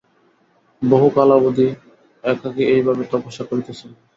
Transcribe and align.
বহুকালাবধি 0.81 1.67
একাকী 2.23 2.63
এই 2.73 2.81
ভাবে 2.87 3.03
তপস্যা 3.11 3.43
করিতেছেন। 3.49 3.89